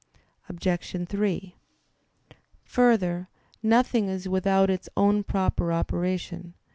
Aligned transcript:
Obj. 0.49 1.05
3: 1.09 1.55
Further, 2.63 3.27
nothing 3.61 4.07
is 4.09 4.27
without 4.27 4.71
its 4.71 4.89
own 4.97 5.23
proper 5.23 5.71
operation. 5.71 6.55